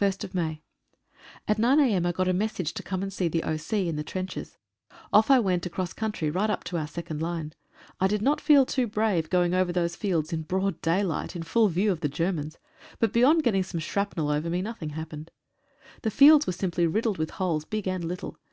[0.00, 0.62] 1st May—
[1.48, 2.04] At 9 a.m.
[2.04, 3.88] 1 got a message to come and see the O.C.
[3.88, 4.58] in the trenches.
[5.12, 7.52] Off I went across country right up to our second line.
[7.98, 11.66] I did not feel too brave going over those fields in broad daylight in full
[11.66, 12.58] view of the Germans,
[13.00, 15.32] but beyond getting some shrapnel over me nothing happened.
[16.02, 18.36] The fields were simply riddled with holes, big and little.